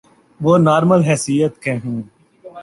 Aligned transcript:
وہ 0.41 0.57
نارمل 0.57 1.01
حیثیت 1.01 1.59
کے 1.59 1.73
ہوں۔ 1.85 2.01